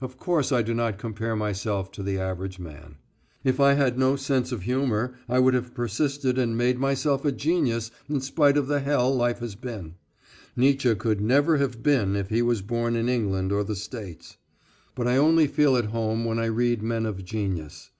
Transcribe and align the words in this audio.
Of 0.00 0.16
course, 0.16 0.52
I 0.52 0.62
do 0.62 0.72
not 0.72 0.96
compare 0.96 1.36
myself 1.36 1.92
to 1.92 2.02
the 2.02 2.16
average 2.18 2.58
man. 2.58 2.96
If 3.44 3.60
I 3.60 3.74
had 3.74 3.98
no 3.98 4.16
sense 4.16 4.52
of 4.52 4.62
humor 4.62 5.12
I 5.28 5.38
would 5.38 5.52
have 5.52 5.74
persisted 5.74 6.38
and 6.38 6.56
made 6.56 6.78
myself 6.78 7.26
a 7.26 7.30
genius 7.32 7.90
in 8.08 8.22
spite 8.22 8.56
of 8.56 8.68
the 8.68 8.80
hell 8.80 9.14
life 9.14 9.40
has 9.40 9.56
been. 9.56 9.96
Nietzsche 10.56 10.94
could 10.94 11.20
never 11.20 11.58
have 11.58 11.82
been 11.82 12.16
if 12.16 12.30
he 12.30 12.40
was 12.40 12.62
born 12.62 12.96
in 12.96 13.10
England 13.10 13.52
or 13.52 13.62
the 13.62 13.76
States. 13.76 14.38
But 14.94 15.06
I 15.06 15.18
only 15.18 15.46
feel 15.46 15.76
at 15.76 15.84
home 15.92 16.24
when 16.24 16.38
I 16.38 16.46
read 16.46 16.80
men 16.82 17.04
of 17.04 17.22
genius. 17.22 17.90